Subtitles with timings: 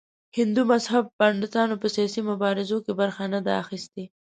[0.37, 4.03] هندو مذهب پنډتانو په سیاسي مبارزو کې برخه نه ده اخیستې.